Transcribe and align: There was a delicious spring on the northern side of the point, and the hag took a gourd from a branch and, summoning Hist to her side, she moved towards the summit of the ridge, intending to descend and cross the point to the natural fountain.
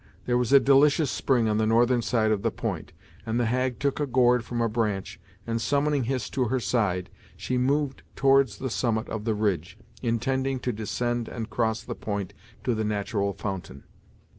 There 0.25 0.35
was 0.39 0.51
a 0.51 0.59
delicious 0.59 1.11
spring 1.11 1.47
on 1.47 1.59
the 1.59 1.67
northern 1.67 2.01
side 2.01 2.31
of 2.31 2.41
the 2.41 2.49
point, 2.49 2.91
and 3.23 3.39
the 3.39 3.45
hag 3.45 3.77
took 3.77 3.99
a 3.99 4.07
gourd 4.07 4.43
from 4.43 4.59
a 4.59 4.67
branch 4.67 5.19
and, 5.45 5.61
summoning 5.61 6.05
Hist 6.05 6.33
to 6.33 6.45
her 6.45 6.59
side, 6.59 7.11
she 7.37 7.55
moved 7.59 8.01
towards 8.15 8.57
the 8.57 8.71
summit 8.71 9.07
of 9.09 9.25
the 9.25 9.35
ridge, 9.35 9.77
intending 10.01 10.57
to 10.61 10.73
descend 10.73 11.27
and 11.27 11.51
cross 11.51 11.83
the 11.83 11.93
point 11.93 12.33
to 12.63 12.73
the 12.73 12.83
natural 12.83 13.33
fountain. 13.33 13.83